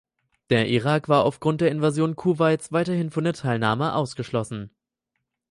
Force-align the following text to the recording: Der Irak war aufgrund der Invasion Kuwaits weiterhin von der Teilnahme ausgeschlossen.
Der 0.49 0.67
Irak 0.67 1.09
war 1.09 1.23
aufgrund 1.23 1.61
der 1.61 1.69
Invasion 1.69 2.15
Kuwaits 2.15 2.71
weiterhin 2.71 3.11
von 3.11 3.23
der 3.23 3.33
Teilnahme 3.33 3.93
ausgeschlossen. 3.93 4.71